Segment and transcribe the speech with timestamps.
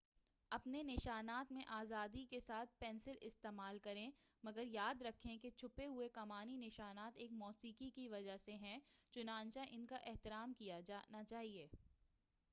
[0.51, 4.09] اپنے نشانات میں آزادی کے ساتھ پینسل استعمال کریں
[4.43, 8.79] مگر یاد رکھیں کہ چھپے ہوئے کمانی نشانات ایک موسیقی کی وجہ سے ہیں
[9.13, 11.67] چنانچہ ان کا احترام کیا جانا چاہیے